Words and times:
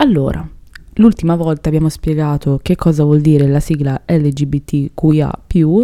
Allora, 0.00 0.48
l'ultima 0.94 1.34
volta 1.34 1.68
abbiamo 1.68 1.88
spiegato 1.88 2.60
che 2.62 2.76
cosa 2.76 3.02
vuol 3.02 3.20
dire 3.20 3.48
la 3.48 3.58
sigla 3.58 4.00
LGBTQIA 4.06 5.42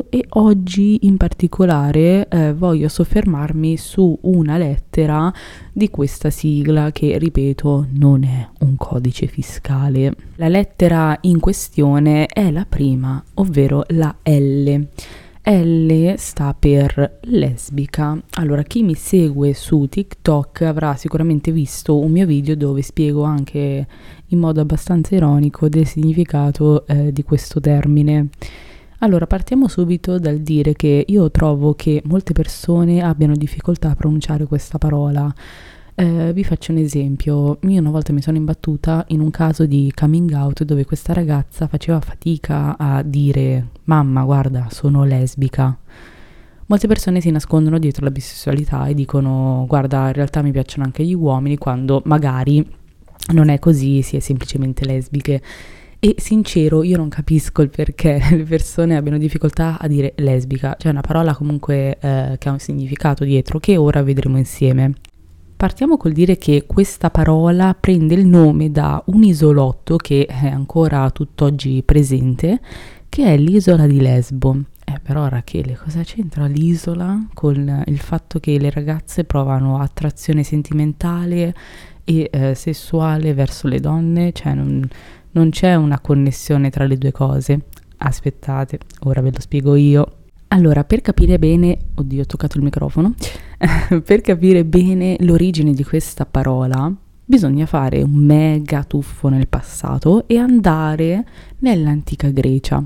e 0.09 0.27
oggi 0.29 0.99
in 1.03 1.17
particolare 1.17 2.29
eh, 2.29 2.55
voglio 2.55 2.87
soffermarmi 2.87 3.77
su 3.77 4.17
una 4.23 4.57
lettera 4.57 5.33
di 5.73 5.91
questa 5.91 6.31
sigla 6.31 6.93
che, 6.93 7.19
ripeto, 7.19 7.89
non 7.91 8.23
è 8.23 8.49
un 8.61 8.77
codice 8.77 9.27
fiscale. 9.27 10.15
La 10.37 10.49
lettera 10.49 11.19
in 11.23 11.41
questione 11.41 12.27
è 12.27 12.53
la 12.53 12.67
prima, 12.69 13.21
ovvero 13.35 13.83
la 13.89 14.15
L. 14.23 14.81
L 15.47 16.15
sta 16.17 16.57
per 16.59 17.19
lesbica. 17.25 18.19
Allora, 18.39 18.63
chi 18.63 18.83
mi 18.83 18.95
segue 18.95 19.53
su 19.53 19.87
TikTok 19.91 20.63
avrà 20.63 20.97
sicuramente 20.97 21.53
visto 21.53 21.99
un 21.99 22.13
mio 22.13 22.25
video 22.25 22.57
dove 22.57 22.81
spiego 22.81 23.25
anche 23.25 23.87
in 24.29 24.39
modo 24.39 24.63
abbastanza 24.63 25.15
ironico 25.15 25.69
del 25.69 25.87
significato 25.87 26.87
eh, 26.87 27.13
di 27.13 27.23
questo 27.25 27.61
termine. 27.61 28.29
Allora, 29.01 29.27
partiamo 29.27 29.69
subito 29.69 30.19
dal 30.19 30.39
dire 30.39 30.73
che 30.73 31.05
io 31.07 31.31
trovo 31.31 31.75
che 31.75 32.01
molte 32.07 32.33
persone 32.33 33.03
abbiano 33.03 33.37
difficoltà 33.37 33.91
a 33.91 33.97
pronunciare 33.97 34.47
questa 34.47 34.79
parola. 34.79 35.31
Eh, 35.97 36.33
vi 36.33 36.43
faccio 36.43 36.73
un 36.73 36.79
esempio, 36.79 37.59
io 37.61 37.81
una 37.81 37.91
volta 37.91 38.13
mi 38.13 38.21
sono 38.21 38.37
imbattuta 38.37 39.05
in 39.09 39.21
un 39.21 39.31
caso 39.31 39.65
di 39.65 39.93
coming 39.95 40.33
out 40.33 40.65
dove 40.65 40.85
questa 40.85 41.13
ragazza 41.13 41.69
faceva 41.69 42.01
fatica 42.01 42.77
a 42.77 43.01
dire 43.03 43.69
mamma 43.85 44.25
guarda 44.25 44.67
sono 44.71 45.05
lesbica. 45.05 45.79
Molte 46.67 46.89
persone 46.89 47.21
si 47.21 47.31
nascondono 47.31 47.79
dietro 47.79 48.05
la 48.05 48.11
bisessualità 48.11 48.87
e 48.89 48.95
dicono 48.95 49.67
guarda 49.69 50.09
in 50.09 50.15
realtà 50.15 50.43
mi 50.43 50.51
piacciono 50.51 50.85
anche 50.85 51.05
gli 51.05 51.15
uomini 51.15 51.59
quando 51.59 52.03
magari 52.07 52.67
non 53.33 53.49
è 53.49 53.61
così, 53.61 54.03
si 54.03 54.17
è 54.17 54.21
semplicemente 54.21 54.85
lesbiche. 54.85 55.41
E 56.01 56.17
sincero, 56.19 56.83
io 56.83 56.97
non 56.97 57.09
capisco 57.09 57.63
il 57.63 57.71
perché 57.71 58.21
le 58.35 58.43
persone 58.43 58.97
abbiano 58.97 59.17
difficoltà 59.17 59.79
a 59.79 59.87
dire 59.87 60.15
lesbica, 60.17 60.75
cioè 60.77 60.91
una 60.91 61.03
parola 61.03 61.37
comunque 61.37 61.99
eh, 62.01 62.37
che 62.37 62.49
ha 62.49 62.53
un 62.53 62.59
significato 62.59 63.23
dietro, 63.23 63.61
che 63.61 63.77
ora 63.77 64.03
vedremo 64.03 64.39
insieme. 64.39 64.95
Partiamo 65.65 65.97
col 65.97 66.13
dire 66.13 66.37
che 66.37 66.65
questa 66.67 67.09
parola 67.09 67.75
prende 67.75 68.13
il 68.13 68.27
nome 68.27 68.71
da 68.71 69.03
un 69.07 69.23
isolotto 69.23 69.97
che 69.97 70.27
è 70.27 70.47
ancora 70.47 71.09
tutt'oggi 71.09 71.83
presente, 71.83 72.61
che 73.09 73.25
è 73.33 73.39
l'isola 73.39 73.87
di 73.87 73.99
Lesbo. 73.99 74.65
Eh, 74.85 75.01
però 75.03 75.27
Rachele, 75.27 75.79
cosa 75.83 76.03
c'entra 76.03 76.45
l'isola 76.45 77.19
con 77.33 77.83
il 77.87 77.99
fatto 77.99 78.41
che 78.41 78.59
le 78.59 78.69
ragazze 78.69 79.25
provano 79.25 79.79
attrazione 79.79 80.43
sentimentale 80.43 81.55
e 82.05 82.29
eh, 82.31 82.55
sessuale 82.55 83.33
verso 83.33 83.67
le 83.67 83.81
donne? 83.81 84.33
Cioè 84.33 84.53
non, 84.53 84.87
non 85.31 85.49
c'è 85.49 85.77
una 85.77 85.99
connessione 85.99 86.69
tra 86.69 86.85
le 86.85 86.99
due 86.99 87.11
cose. 87.11 87.59
Aspettate, 87.97 88.81
ora 89.05 89.23
ve 89.23 89.33
lo 89.33 89.41
spiego 89.41 89.77
io. 89.77 90.17
Allora, 90.49 90.85
per 90.85 91.01
capire 91.01 91.39
bene, 91.39 91.77
oddio, 91.95 92.23
ho 92.23 92.27
toccato 92.27 92.59
il 92.59 92.63
microfono, 92.63 93.15
per 94.05 94.21
capire 94.21 94.65
bene 94.65 95.17
l'origine 95.21 95.73
di 95.73 95.85
questa 95.85 96.27
parola, 96.27 96.93
bisogna 97.25 97.67
fare 97.67 98.03
un 98.03 98.13
mega 98.13 98.85
tuffo 98.85 99.29
nel 99.29 99.49
passato 99.49 100.27
e 100.29 100.37
andare 100.39 101.27
nell'antica 101.59 102.29
Grecia. 102.29 102.85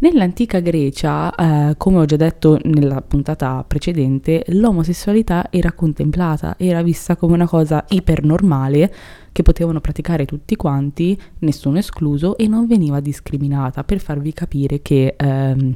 Nell'antica 0.00 0.60
Grecia, 0.60 1.34
eh, 1.34 1.74
come 1.76 1.98
ho 1.98 2.04
già 2.04 2.14
detto 2.14 2.58
nella 2.62 3.02
puntata 3.02 3.64
precedente, 3.66 4.44
l'omosessualità 4.50 5.48
era 5.50 5.72
contemplata, 5.72 6.54
era 6.56 6.82
vista 6.82 7.16
come 7.16 7.34
una 7.34 7.48
cosa 7.48 7.84
ipernormale 7.88 8.94
che 9.32 9.42
potevano 9.42 9.80
praticare 9.80 10.24
tutti 10.24 10.54
quanti, 10.54 11.20
nessuno 11.40 11.78
escluso, 11.78 12.36
e 12.36 12.46
non 12.46 12.68
veniva 12.68 13.00
discriminata, 13.00 13.82
per 13.82 13.98
farvi 13.98 14.32
capire 14.32 14.82
che 14.82 15.16
eh, 15.18 15.74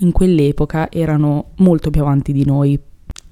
in 0.00 0.12
quell'epoca 0.12 0.90
erano 0.90 1.50
molto 1.58 1.90
più 1.90 2.00
avanti 2.00 2.32
di 2.32 2.44
noi. 2.44 2.80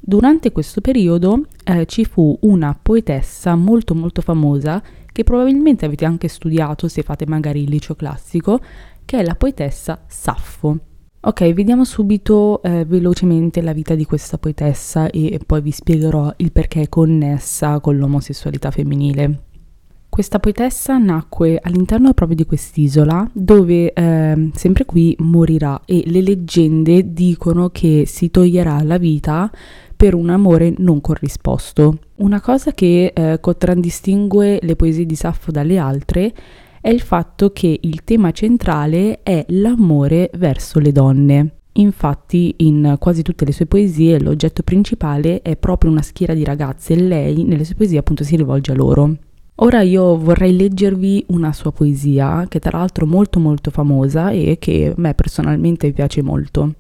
Durante 0.01 0.51
questo 0.51 0.81
periodo 0.81 1.47
eh, 1.63 1.85
ci 1.85 2.07
fu 2.07 2.37
una 2.43 2.77
poetessa 2.81 3.55
molto 3.55 3.95
molto 3.95 4.23
famosa 4.23 4.83
che 5.13 5.25
probabilmente 5.25 5.85
avete 5.85 6.07
anche 6.07 6.27
studiato 6.29 6.89
se 6.89 7.03
fate 7.03 7.27
magari 7.27 7.63
il 7.63 7.71
liceo 7.71 7.95
classico, 7.95 8.61
che 9.05 9.19
è 9.19 9.25
la 9.25 9.35
poetessa 9.35 10.03
Saffo. 10.07 10.79
Ok, 11.23 11.53
vediamo 11.53 11.85
subito 11.85 12.63
eh, 12.63 12.87
velocemente 12.87 13.61
la 13.61 13.75
vita 13.75 13.95
di 13.95 14.07
questa 14.07 14.39
poetessa 14.39 15.11
e 15.11 15.39
poi 15.45 15.61
vi 15.61 15.71
spiegherò 15.71 16.33
il 16.39 16.51
perché 16.51 16.81
è 16.81 16.89
connessa 16.89 17.79
con 17.81 17.99
l'omosessualità 17.99 18.71
femminile. 18.71 19.43
Questa 20.09 20.41
poetessa 20.41 20.97
nacque 20.97 21.61
all'interno 21.63 22.15
proprio 22.15 22.37
di 22.37 22.47
quest'isola 22.47 23.31
dove 23.33 23.93
eh, 23.93 24.51
sempre 24.55 24.85
qui 24.87 25.15
morirà 25.19 25.83
e 25.85 26.05
le 26.07 26.23
leggende 26.23 27.13
dicono 27.13 27.69
che 27.69 28.05
si 28.07 28.31
toglierà 28.31 28.83
la 28.83 28.97
vita 28.97 29.51
per 30.01 30.15
un 30.15 30.31
amore 30.31 30.73
non 30.79 31.03
corrisposto. 31.03 31.99
Una 32.21 32.41
cosa 32.41 32.73
che 32.73 33.13
eh, 33.15 33.37
contraddistingue 33.39 34.61
le 34.63 34.75
poesie 34.75 35.05
di 35.05 35.15
Saffo 35.15 35.51
dalle 35.51 35.77
altre 35.77 36.33
è 36.81 36.89
il 36.89 37.03
fatto 37.03 37.53
che 37.53 37.79
il 37.83 38.03
tema 38.03 38.31
centrale 38.31 39.23
è 39.23 39.45
l'amore 39.49 40.31
verso 40.39 40.79
le 40.79 40.91
donne. 40.91 41.57
Infatti 41.73 42.55
in 42.61 42.97
quasi 42.99 43.21
tutte 43.21 43.45
le 43.45 43.53
sue 43.53 43.67
poesie 43.67 44.19
l'oggetto 44.19 44.63
principale 44.63 45.43
è 45.43 45.59
proprio 45.59 45.91
una 45.91 46.01
schiera 46.01 46.33
di 46.33 46.45
ragazze 46.45 46.95
e 46.95 47.03
lei 47.03 47.45
nelle 47.45 47.65
sue 47.65 47.75
poesie 47.75 47.99
appunto 47.99 48.25
si 48.25 48.37
rivolge 48.37 48.73
a 48.73 48.77
loro. 48.77 49.15
Ora 49.57 49.83
io 49.83 50.17
vorrei 50.17 50.57
leggervi 50.57 51.27
una 51.29 51.53
sua 51.53 51.73
poesia, 51.73 52.47
che 52.49 52.59
tra 52.59 52.79
l'altro 52.79 53.05
è 53.05 53.09
molto 53.09 53.39
molto 53.39 53.71
famosa 53.71 54.31
e 54.31 54.57
che 54.59 54.95
a 54.97 54.99
me 54.99 55.13
personalmente 55.13 55.93
piace 55.93 56.23
molto. 56.23 56.73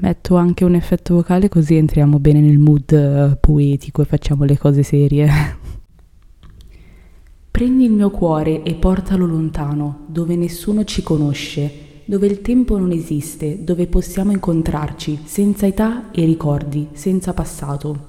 Metto 0.00 0.36
anche 0.36 0.64
un 0.64 0.74
effetto 0.74 1.14
vocale 1.14 1.48
così 1.48 1.76
entriamo 1.76 2.18
bene 2.18 2.40
nel 2.40 2.58
mood 2.58 2.90
uh, 2.90 3.36
poetico 3.38 4.00
e 4.02 4.06
facciamo 4.06 4.44
le 4.44 4.56
cose 4.56 4.82
serie. 4.82 5.28
Prendi 7.50 7.84
il 7.84 7.92
mio 7.92 8.10
cuore 8.10 8.62
e 8.62 8.74
portalo 8.74 9.26
lontano, 9.26 10.06
dove 10.06 10.36
nessuno 10.36 10.84
ci 10.84 11.02
conosce, 11.02 12.02
dove 12.06 12.26
il 12.26 12.40
tempo 12.40 12.78
non 12.78 12.92
esiste, 12.92 13.62
dove 13.62 13.86
possiamo 13.86 14.32
incontrarci, 14.32 15.20
senza 15.24 15.66
età 15.66 16.10
e 16.12 16.24
ricordi, 16.24 16.88
senza 16.92 17.34
passato 17.34 18.08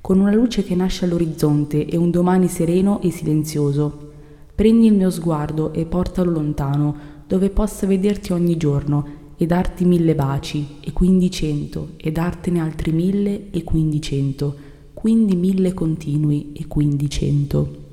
con 0.00 0.20
una 0.20 0.32
luce 0.32 0.64
che 0.64 0.74
nasce 0.74 1.04
all'orizzonte 1.04 1.84
e 1.84 1.96
un 1.98 2.10
domani 2.10 2.48
sereno 2.48 3.02
e 3.02 3.10
silenzioso. 3.10 4.12
Prendi 4.54 4.86
il 4.86 4.94
mio 4.94 5.10
sguardo 5.10 5.74
e 5.74 5.84
portalo 5.84 6.30
lontano, 6.30 6.96
dove 7.26 7.50
possa 7.50 7.86
vederti 7.86 8.32
ogni 8.32 8.56
giorno 8.56 9.17
e 9.40 9.46
darti 9.46 9.84
mille 9.84 10.14
baci, 10.16 10.78
e 10.80 10.92
quindi 10.92 11.30
cento, 11.30 11.90
e 11.96 12.10
dartene 12.10 12.60
altri 12.60 12.90
mille 12.90 13.50
e 13.50 13.62
quindi 13.62 14.02
cento, 14.02 14.56
quindi 14.92 15.36
mille 15.36 15.72
continui 15.72 16.50
e 16.52 16.66
quindi 16.66 17.08
cento. 17.08 17.86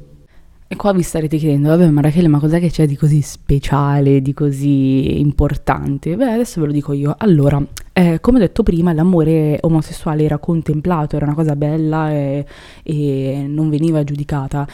E 0.67 0.75
qua 0.75 0.91
vi 0.93 1.03
starete 1.03 1.37
chiedendo, 1.37 1.69
vabbè 1.69 1.87
ma 1.91 2.01
Rachele, 2.01 2.27
ma 2.27 2.39
cos'è 2.39 2.59
che 2.59 2.71
c'è 2.71 2.87
di 2.87 2.95
così 2.95 3.21
speciale, 3.21 4.23
di 4.23 4.33
così 4.33 5.19
importante? 5.19 6.15
Beh, 6.15 6.31
adesso 6.31 6.59
ve 6.59 6.65
lo 6.65 6.73
dico 6.73 6.91
io. 6.91 7.13
Allora, 7.19 7.63
eh, 7.93 8.17
come 8.19 8.37
ho 8.37 8.41
detto 8.41 8.63
prima, 8.63 8.91
l'amore 8.91 9.59
omosessuale 9.61 10.23
era 10.23 10.39
contemplato, 10.39 11.15
era 11.15 11.25
una 11.25 11.35
cosa 11.35 11.55
bella 11.55 12.11
e, 12.11 12.45
e 12.81 13.45
non 13.47 13.69
veniva 13.69 14.03
giudicata. 14.03 14.67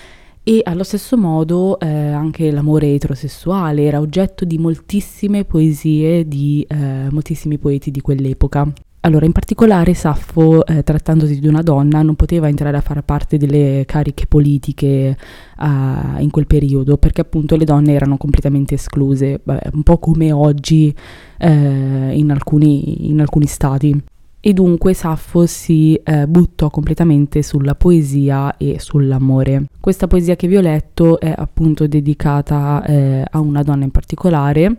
E 0.44 0.62
allo 0.64 0.84
stesso 0.84 1.18
modo 1.18 1.80
eh, 1.80 1.88
anche 1.88 2.50
l'amore 2.50 2.96
eterosessuale 2.96 3.84
era 3.84 4.00
oggetto 4.00 4.44
di 4.44 4.58
moltissime 4.58 5.46
poesie 5.46 6.28
di 6.28 6.66
eh, 6.68 7.10
moltissimi 7.12 7.60
poeti 7.60 7.92
di 7.92 8.02
quell'epoca. 8.02 8.74
Allora, 9.04 9.26
in 9.26 9.32
particolare 9.32 9.96
Saffo, 9.96 10.66
eh, 10.66 10.84
trattandosi 10.84 11.40
di 11.40 11.48
una 11.48 11.62
donna, 11.62 12.04
non 12.04 12.16
poteva 12.16 12.48
entrare 12.48 12.78
a 12.78 12.82
far 12.82 13.04
parte 13.04 13.38
delle 13.38 13.84
cariche 13.88 14.28
politiche 14.28 15.18
uh, 15.58 16.22
in 16.22 16.30
quel 16.30 16.46
periodo, 16.46 16.98
perché 16.98 17.22
appunto 17.22 17.56
le 17.56 17.66
donne 17.66 17.94
erano 17.94 18.18
completamente 18.18 18.76
escluse, 18.76 19.42
un 19.44 19.82
po' 19.82 19.98
come 19.98 20.32
oggi 20.32 20.94
eh, 21.40 22.12
in, 22.14 22.30
alcuni, 22.30 23.10
in, 23.10 23.22
alcuni, 23.22 23.48
stati. 23.48 24.04
E 24.44 24.54
dunque 24.54 24.96
Saffo 24.96 25.46
si 25.46 25.94
eh, 26.04 26.26
buttò 26.26 26.72
completamente 26.72 27.44
sulla 27.44 27.76
poesia 27.76 28.58
e 28.58 28.80
sull'amore. 28.80 29.66
Questa 29.80 30.08
poesia 30.08 30.36
che 30.36 30.48
vi 30.48 30.58
ho 30.58 30.62
letto 30.62 31.20
è 31.20 31.32
appunto 31.36 31.86
dedicata 31.86 32.84
eh, 32.84 33.24
a 33.30 33.40
una 33.40 33.62
donna 33.62 33.84
in 33.84 33.92
particolare, 33.92 34.78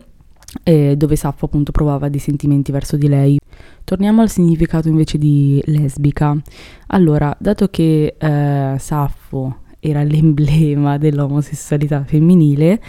eh, 0.64 0.96
dove 0.96 1.14
Saffo 1.14 1.44
appunto 1.44 1.70
provava 1.70 2.08
dei 2.08 2.18
sentimenti 2.18 2.72
verso 2.72 2.96
di 2.96 3.06
lei. 3.06 3.38
Torniamo 3.84 4.20
al 4.20 4.30
significato 4.30 4.88
invece 4.88 5.16
di 5.16 5.62
lesbica. 5.66 6.36
Allora, 6.88 7.32
dato 7.38 7.68
che 7.68 8.16
eh, 8.18 8.74
Saffo 8.80 9.58
era 9.78 10.02
l'emblema 10.02 10.98
dell'omosessualità 10.98 12.02
femminile, 12.02 12.80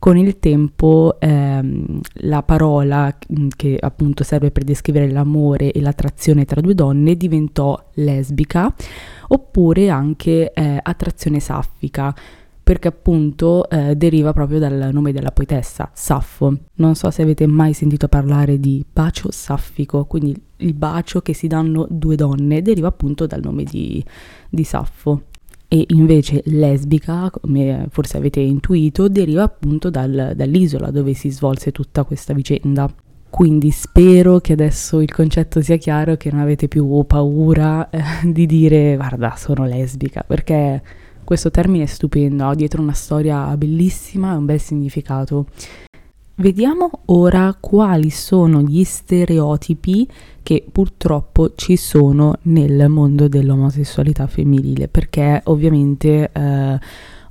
con 0.00 0.16
il 0.16 0.38
tempo 0.38 1.16
ehm, 1.20 2.00
la 2.22 2.42
parola 2.42 3.14
mm, 3.14 3.48
che 3.54 3.76
appunto 3.78 4.24
serve 4.24 4.50
per 4.50 4.64
descrivere 4.64 5.10
l'amore 5.10 5.70
e 5.70 5.80
l'attrazione 5.80 6.46
tra 6.46 6.62
due 6.62 6.74
donne 6.74 7.16
diventò 7.16 7.78
lesbica 7.94 8.74
oppure 9.28 9.90
anche 9.90 10.52
eh, 10.52 10.80
attrazione 10.82 11.38
saffica 11.38 12.14
perché 12.62 12.88
appunto 12.88 13.68
eh, 13.68 13.94
deriva 13.94 14.32
proprio 14.32 14.58
dal 14.60 14.90
nome 14.92 15.10
della 15.10 15.32
poetessa, 15.32 15.90
Saffo. 15.92 16.56
Non 16.74 16.94
so 16.94 17.10
se 17.10 17.22
avete 17.22 17.44
mai 17.46 17.72
sentito 17.72 18.06
parlare 18.06 18.60
di 18.60 18.84
bacio 18.90 19.32
saffico, 19.32 20.04
quindi 20.04 20.40
il 20.58 20.74
bacio 20.74 21.20
che 21.20 21.34
si 21.34 21.48
danno 21.48 21.86
due 21.90 22.14
donne 22.14 22.62
deriva 22.62 22.86
appunto 22.86 23.26
dal 23.26 23.40
nome 23.42 23.64
di, 23.64 24.04
di 24.48 24.62
Saffo 24.62 25.29
e 25.72 25.84
invece 25.90 26.42
lesbica, 26.46 27.30
come 27.30 27.86
forse 27.90 28.16
avete 28.16 28.40
intuito, 28.40 29.08
deriva 29.08 29.44
appunto 29.44 29.88
dal, 29.88 30.32
dall'isola 30.34 30.90
dove 30.90 31.14
si 31.14 31.30
svolse 31.30 31.70
tutta 31.70 32.02
questa 32.02 32.34
vicenda. 32.34 32.92
Quindi 33.30 33.70
spero 33.70 34.40
che 34.40 34.54
adesso 34.54 35.00
il 35.00 35.12
concetto 35.12 35.60
sia 35.60 35.76
chiaro, 35.76 36.16
che 36.16 36.32
non 36.32 36.40
avete 36.40 36.66
più 36.66 37.04
paura 37.06 37.88
eh, 37.88 38.02
di 38.24 38.46
dire 38.46 38.96
guarda 38.96 39.36
sono 39.36 39.64
lesbica, 39.64 40.24
perché 40.26 40.82
questo 41.22 41.52
termine 41.52 41.84
è 41.84 41.86
stupendo, 41.86 42.48
ha 42.48 42.56
dietro 42.56 42.82
una 42.82 42.92
storia 42.92 43.56
bellissima 43.56 44.32
e 44.32 44.36
un 44.38 44.46
bel 44.46 44.60
significato. 44.60 45.46
Vediamo 46.40 46.90
ora 47.06 47.54
quali 47.60 48.08
sono 48.08 48.62
gli 48.62 48.82
stereotipi 48.82 50.08
che 50.42 50.64
purtroppo 50.72 51.52
ci 51.54 51.76
sono 51.76 52.32
nel 52.44 52.88
mondo 52.88 53.28
dell'omosessualità 53.28 54.26
femminile, 54.26 54.88
perché 54.88 55.42
ovviamente 55.44 56.30
eh, 56.32 56.78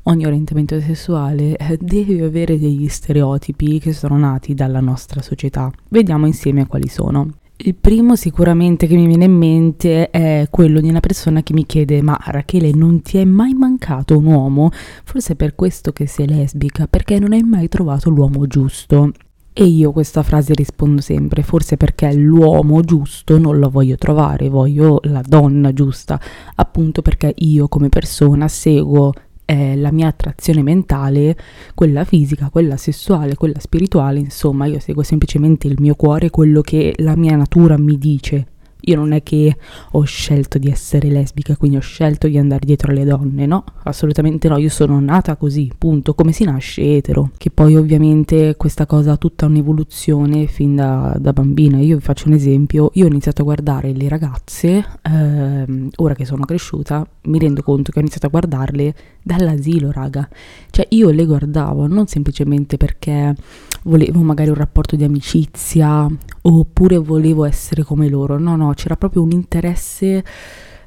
ogni 0.04 0.26
orientamento 0.28 0.80
sessuale 0.80 1.58
eh, 1.58 1.80
deve 1.82 2.24
avere 2.24 2.60
degli 2.60 2.88
stereotipi 2.88 3.80
che 3.80 3.94
sono 3.94 4.16
nati 4.16 4.54
dalla 4.54 4.80
nostra 4.80 5.24
società. 5.24 5.72
Vediamo 5.88 6.28
insieme 6.28 6.68
quali 6.68 6.88
sono. 6.88 7.32
Il 7.62 7.76
primo 7.76 8.16
sicuramente 8.16 8.88
che 8.88 8.96
mi 8.96 9.06
viene 9.06 9.26
in 9.26 9.34
mente 9.34 10.10
è 10.12 10.48
quello 10.50 10.80
di 10.80 10.88
una 10.88 11.02
persona 11.02 11.44
che 11.44 11.52
mi 11.52 11.66
chiede 11.66 12.02
ma 12.02 12.18
Rachele 12.18 12.72
non 12.74 13.02
ti 13.02 13.18
è 13.18 13.26
mai 13.26 13.54
mancato 13.54 14.18
un 14.18 14.28
uomo? 14.28 14.70
Forse 15.04 15.34
è 15.34 15.36
per 15.36 15.56
questo 15.56 15.92
che 15.92 16.08
sei 16.08 16.26
lesbica, 16.26 16.88
perché 16.88 17.20
non 17.20 17.34
hai 17.34 17.44
mai 17.44 17.68
trovato 17.68 18.10
l'uomo 18.10 18.48
giusto. 18.48 19.12
E 19.52 19.66
io 19.66 19.92
questa 19.92 20.24
frase 20.24 20.54
rispondo 20.54 21.02
sempre, 21.02 21.44
forse 21.44 21.76
perché 21.76 22.14
l'uomo 22.14 22.80
giusto 22.80 23.38
non 23.38 23.60
lo 23.60 23.70
voglio 23.70 23.98
trovare, 23.98 24.48
voglio 24.48 25.02
la 25.04 25.22
donna 25.22 25.74
giusta, 25.74 26.18
appunto 26.56 27.02
perché 27.02 27.34
io 27.40 27.68
come 27.68 27.90
persona 27.90 28.48
seguo 28.48 29.12
è 29.50 29.76
la 29.76 29.92
mia 29.92 30.06
attrazione 30.06 30.62
mentale, 30.62 31.36
quella 31.74 32.04
fisica, 32.04 32.52
quella 32.52 32.78
sessuale, 32.78 33.34
quella 33.34 33.60
spirituale, 33.60 34.20
insomma 34.20 34.68
io 34.68 34.78
seguo 34.78 35.02
semplicemente 35.02 35.66
il 35.66 35.78
mio 35.80 35.96
cuore, 35.96 36.30
quello 36.30 36.62
che 36.62 36.94
la 36.98 37.16
mia 37.16 37.36
natura 37.36 37.76
mi 37.76 37.98
dice 37.98 38.46
io 38.90 38.96
non 38.96 39.12
è 39.12 39.22
che 39.22 39.56
ho 39.92 40.04
scelto 40.04 40.58
di 40.58 40.70
essere 40.70 41.10
lesbica, 41.10 41.56
quindi 41.56 41.78
ho 41.78 41.82
scelto 41.82 42.28
di 42.28 42.38
andare 42.38 42.66
dietro 42.66 42.92
alle 42.92 43.06
donne, 43.06 43.46
no? 43.46 43.64
Assolutamente 43.84 44.48
no, 44.48 44.58
io 44.58 44.70
sono 44.70 45.00
nata 45.00 45.36
così, 45.36 45.72
punto, 45.78 46.16
come 46.16 46.32
si 46.32 46.44
nasce 46.44 46.96
etero. 46.96 47.32
Che 47.38 47.52
poi 47.52 47.76
ovviamente 47.76 48.56
questa 48.56 48.86
cosa 48.86 49.14
ha 49.14 49.18
tutta 49.18 49.46
un'evoluzione 49.46 50.48
fin 50.48 50.76
da, 50.76 51.16
da 51.20 51.34
bambina. 51.34 51.78
Io 51.78 51.98
vi 51.98 52.02
faccio 52.02 52.28
un 52.28 52.34
esempio, 52.34 52.90
io 52.94 53.06
ho 53.06 53.10
iniziato 53.10 53.42
a 53.42 53.46
guardare 53.46 53.94
le 53.94 54.10
ragazze, 54.10 54.84
ehm, 55.04 55.90
ora 55.98 56.16
che 56.16 56.26
sono 56.26 56.46
cresciuta, 56.46 57.08
mi 57.24 57.38
rendo 57.38 57.62
conto 57.62 57.92
che 57.92 58.00
ho 58.00 58.02
iniziato 58.02 58.26
a 58.26 58.30
guardarle 58.30 58.96
dall'asilo, 59.22 59.92
raga. 59.92 60.28
Cioè 60.72 60.88
io 60.90 61.12
le 61.12 61.26
guardavo 61.26 61.86
non 61.86 62.08
semplicemente 62.08 62.78
perché 62.78 63.36
volevo 63.84 64.22
magari 64.22 64.50
un 64.50 64.56
rapporto 64.56 64.96
di 64.96 65.04
amicizia 65.04 66.08
oppure 66.42 66.98
volevo 66.98 67.46
essere 67.46 67.84
come 67.84 68.08
loro, 68.10 68.38
no, 68.38 68.56
no, 68.56 68.74
c'era 68.74 68.96
proprio 68.96 69.22
un 69.22 69.32
interesse 69.32 70.24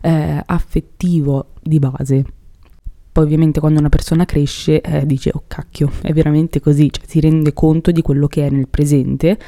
eh, 0.01 0.43
affettivo 0.45 1.49
di 1.63 1.79
base. 1.79 2.25
Poi 3.13 3.25
ovviamente 3.25 3.61
quando 3.61 3.79
una 3.79 3.91
persona 3.91 4.25
cresce 4.25 4.81
eh, 4.81 5.05
dice 5.05 5.31
oh 5.35 5.45
cacchio, 5.47 5.91
è 6.01 6.13
veramente 6.13 6.61
così, 6.61 6.91
cioè 6.91 7.05
si 7.07 7.21
rende 7.21 7.53
conto 7.53 7.91
di 7.91 8.01
quello 8.01 8.27
che 8.27 8.47
è 8.47 8.51
nel 8.51 8.69
presente 8.69 9.39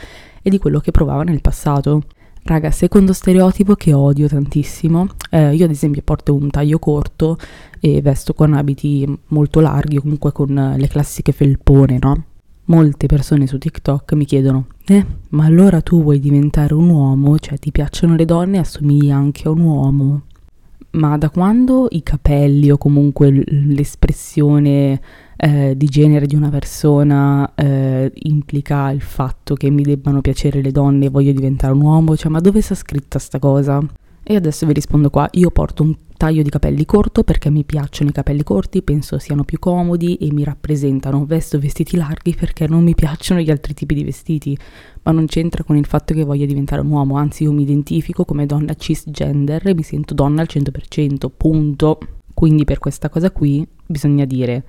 e 0.43 0.51
di 0.51 0.59
quello 0.59 0.81
che 0.81 0.91
provava 0.91 1.23
nel 1.23 1.41
passato. 1.41 2.03
Raga, 2.47 2.71
secondo 2.71 3.15
stereotipo 3.15 3.75
che 3.75 3.95
odio 3.95 4.29
tantissimo, 4.29 5.07
eh, 5.31 5.55
io 5.55 5.65
ad 5.65 5.71
esempio 5.71 6.03
porto 6.03 6.35
un 6.35 6.51
taglio 6.51 6.79
corto 6.79 7.39
e 7.81 8.03
vesto 8.03 8.35
con 8.35 8.53
abiti 8.53 9.09
molto 9.29 9.61
larghi, 9.61 9.97
comunque 9.97 10.31
con 10.31 10.75
le 10.77 10.89
classiche 10.89 11.33
felpone, 11.33 11.99
no? 11.99 12.25
Molte 12.67 13.07
persone 13.07 13.47
su 13.47 13.59
TikTok 13.59 14.15
mi 14.15 14.25
chiedono, 14.25 14.69
eh, 14.87 15.05
ma 15.31 15.45
allora 15.45 15.83
tu 15.83 16.03
vuoi 16.03 16.19
diventare 16.19 16.73
un 16.73 16.89
uomo? 16.89 17.39
Cioè 17.39 17.59
ti 17.59 17.71
piacciono 17.71 18.17
le 18.17 18.25
donne 18.25 18.57
e 18.57 18.61
assomigli 18.61 19.11
anche 19.11 19.49
a 19.49 19.51
un 19.51 19.61
uomo? 19.61 20.23
Ma 20.93 21.19
da 21.19 21.29
quando 21.29 21.89
i 21.91 22.03
capelli 22.03 22.71
o 22.71 22.79
comunque 22.79 23.31
l'espressione 23.31 24.99
eh, 25.37 25.75
di 25.77 25.87
genere 25.87 26.27
di 26.27 26.37
una 26.37 26.49
persona 26.49 27.53
eh, 27.55 28.11
implica 28.15 28.91
il 28.93 29.03
fatto 29.03 29.55
che 29.57 29.69
mi 29.69 29.83
debbano 29.83 30.23
piacere 30.23 30.63
le 30.63 30.71
donne 30.71 31.07
e 31.07 31.11
voglio 31.11 31.33
diventare 31.33 31.75
un 31.75 31.83
uomo? 31.83 32.17
Cioè 32.17 32.31
ma 32.31 32.41
dove 32.41 32.63
sta 32.63 32.75
scritta 32.75 33.19
sta 33.19 33.39
cosa? 33.39 33.79
E 34.23 34.37
adesso 34.37 34.65
vi 34.65 34.73
rispondo 34.73 35.11
qua, 35.11 35.29
io 35.33 35.51
porto 35.51 35.83
un 35.83 35.95
taglio 36.17 36.43
di 36.43 36.51
capelli 36.51 36.85
corto 36.85 37.23
perché 37.23 37.51
mi 37.51 37.65
piacciono 37.65 38.11
i 38.11 38.13
capelli 38.13 38.43
corti, 38.43 38.83
penso 38.83 39.19
siano 39.19 39.45
più 39.45 39.59
comodi 39.59 40.17
e 40.17 40.33
mi 40.33 40.45
rappresentano. 40.45 41.27
Vesto 41.27 41.59
vestiti 41.59 41.97
larghi 41.97 42.35
perché 42.35 42.67
non 42.67 42.83
mi 42.83 42.95
piacciono 42.95 43.41
gli 43.41 43.51
altri 43.51 43.75
tipi 43.75 43.95
di 43.95 44.05
vestiti, 44.05 44.57
ma 45.03 45.13
non 45.13 45.27
c'entra 45.27 45.65
con 45.65 45.77
il 45.77 45.87
fatto 45.87 46.15
che 46.15 46.25
voglia 46.25 46.47
diventare 46.47 46.81
un 46.81 46.91
uomo, 46.91 47.17
anzi 47.17 47.45
io 47.45 47.53
mi 47.53 47.63
identifico 47.63 48.25
come 48.25 48.47
donna 48.47 48.75
cisgender 48.75 49.67
e 49.67 49.75
mi 49.75 49.83
sento 49.83 50.15
donna 50.15 50.41
al 50.41 50.49
100%, 50.51 51.31
punto. 51.37 51.99
Quindi 52.33 52.65
per 52.65 52.79
questa 52.79 53.09
cosa 53.09 53.31
qui 53.31 53.67
bisogna 53.87 54.25
dire 54.25 54.65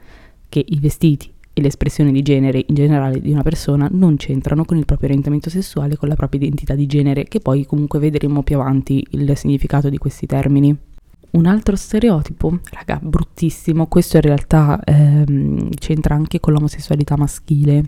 che 0.49 0.63
i 0.65 0.79
vestiti 0.79 1.33
e 1.57 1.61
l'espressione 1.61 2.11
di 2.11 2.21
genere 2.21 2.63
in 2.67 2.75
generale 2.75 3.21
di 3.21 3.31
una 3.31 3.41
persona 3.41 3.87
non 3.89 4.17
c'entrano 4.17 4.65
con 4.65 4.77
il 4.77 4.85
proprio 4.85 5.07
orientamento 5.07 5.49
sessuale, 5.49 5.95
con 5.95 6.09
la 6.09 6.15
propria 6.15 6.41
identità 6.41 6.75
di 6.75 6.85
genere, 6.85 7.23
che 7.23 7.39
poi 7.39 7.65
comunque 7.65 7.97
vedremo 7.97 8.43
più 8.43 8.59
avanti 8.59 9.05
il 9.11 9.35
significato 9.37 9.87
di 9.89 9.97
questi 9.97 10.25
termini. 10.25 10.77
Un 11.35 11.47
altro 11.47 11.75
stereotipo, 11.75 12.59
raga, 12.71 12.97
bruttissimo, 13.01 13.87
questo 13.87 14.15
in 14.15 14.21
realtà 14.21 14.79
ehm, 14.81 15.69
c'entra 15.71 16.15
anche 16.15 16.39
con 16.39 16.53
l'omosessualità 16.53 17.17
maschile. 17.17 17.83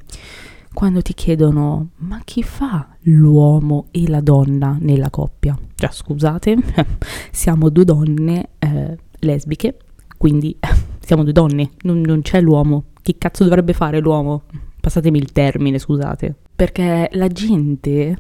Quando 0.74 1.02
ti 1.02 1.14
chiedono 1.14 1.92
ma 2.00 2.20
chi 2.26 2.44
fa 2.44 2.90
l'uomo 3.04 3.88
e 3.92 4.10
la 4.10 4.20
donna 4.20 4.78
nella 4.80 5.10
coppia? 5.10 5.58
Già 5.76 5.90
scusate, 5.90 6.58
siamo 7.32 7.70
due 7.70 7.86
donne 7.86 8.50
eh, 8.60 8.98
lesbiche, 9.20 9.78
quindi 10.18 10.58
siamo 11.00 11.24
due 11.24 11.32
donne, 11.32 11.70
non, 11.84 12.02
non 12.02 12.22
c'è 12.22 12.42
l'uomo 12.42 12.88
che 13.08 13.16
cazzo 13.18 13.46
dovrebbe 13.46 13.72
fare 13.72 14.02
l'uomo? 14.02 14.44
Passatemi 14.82 15.18
il 15.18 15.32
termine, 15.32 15.80
scusate. 15.80 16.36
Perché 16.54 17.08
la 17.14 17.30
gente 17.30 18.18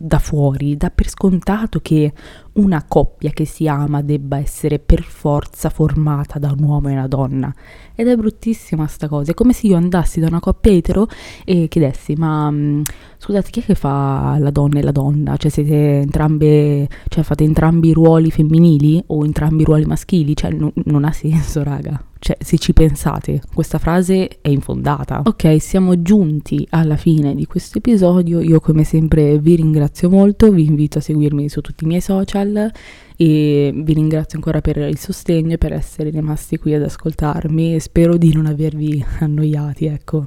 da 0.00 0.20
fuori 0.20 0.76
dà 0.76 0.90
per 0.90 1.08
scontato 1.08 1.80
che 1.80 2.12
una 2.52 2.84
coppia 2.86 3.30
che 3.30 3.44
si 3.44 3.66
ama 3.66 4.00
debba 4.00 4.38
essere 4.38 4.78
per 4.78 5.02
forza 5.02 5.70
formata 5.70 6.38
da 6.38 6.52
un 6.52 6.62
uomo 6.62 6.88
e 6.88 6.92
una 6.92 7.08
donna. 7.08 7.52
Ed 7.96 8.06
è 8.06 8.14
bruttissima 8.14 8.86
sta 8.86 9.08
cosa. 9.08 9.32
È 9.32 9.34
come 9.34 9.52
se 9.52 9.66
io 9.66 9.76
andassi 9.76 10.20
da 10.20 10.28
una 10.28 10.38
coppia 10.38 10.72
etero 10.72 11.08
e 11.44 11.66
chiedessi: 11.66 12.14
Ma 12.14 12.48
mh, 12.48 12.82
scusate, 13.18 13.50
chi 13.50 13.60
è 13.60 13.64
che 13.64 13.74
fa 13.74 14.36
la 14.38 14.50
donna 14.50 14.78
e 14.78 14.82
la 14.82 14.92
donna? 14.92 15.36
Cioè, 15.36 15.50
siete 15.50 16.00
entrambe, 16.00 16.88
cioè 17.08 17.24
fate 17.24 17.42
entrambi 17.42 17.88
i 17.88 17.92
ruoli 17.92 18.30
femminili 18.30 19.02
o 19.08 19.24
entrambi 19.24 19.62
i 19.62 19.64
ruoli 19.64 19.84
maschili? 19.84 20.36
Cioè, 20.36 20.52
n- 20.52 20.72
non 20.84 21.04
ha 21.04 21.12
senso, 21.12 21.64
raga. 21.64 22.00
Cioè, 22.18 22.36
se 22.40 22.58
ci 22.58 22.72
pensate, 22.72 23.40
questa 23.54 23.78
frase 23.78 24.40
è 24.40 24.48
infondata. 24.48 25.22
Ok, 25.24 25.60
siamo 25.60 26.02
giunti 26.02 26.66
alla 26.70 26.96
fine 26.96 27.34
di 27.34 27.46
questo 27.46 27.78
episodio. 27.78 28.40
Io, 28.40 28.60
come 28.60 28.84
sempre, 28.84 29.38
vi 29.38 29.56
ringrazio 29.56 30.10
molto. 30.10 30.50
Vi 30.50 30.64
invito 30.64 30.98
a 30.98 31.00
seguirmi 31.00 31.48
su 31.48 31.60
tutti 31.60 31.84
i 31.84 31.86
miei 31.86 32.00
social 32.00 32.70
e 33.16 33.72
vi 33.74 33.92
ringrazio 33.94 34.38
ancora 34.38 34.60
per 34.60 34.76
il 34.78 34.98
sostegno 34.98 35.54
e 35.54 35.58
per 35.58 35.72
essere 35.72 36.10
rimasti 36.10 36.58
qui 36.58 36.74
ad 36.74 36.82
ascoltarmi 36.82 37.74
e 37.74 37.80
spero 37.80 38.16
di 38.16 38.32
non 38.32 38.46
avervi 38.46 39.04
annoiati, 39.20 39.86
ecco. 39.86 40.26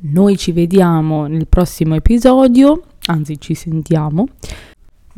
Noi 0.00 0.36
ci 0.36 0.52
vediamo 0.52 1.26
nel 1.26 1.48
prossimo 1.48 1.94
episodio, 1.94 2.82
anzi 3.06 3.40
ci 3.40 3.54
sentiamo 3.54 4.26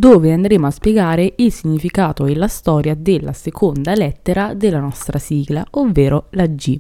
dove 0.01 0.33
andremo 0.33 0.67
a 0.67 0.71
spiegare 0.71 1.35
il 1.37 1.53
significato 1.53 2.25
e 2.25 2.35
la 2.35 2.49
storia 2.49 2.95
della 2.95 3.35
seconda 3.35 3.93
lettera 3.93 4.55
della 4.55 4.81
nostra 4.81 5.19
sigla, 5.19 5.63
ovvero 5.73 6.29
la 6.31 6.47
G. 6.47 6.79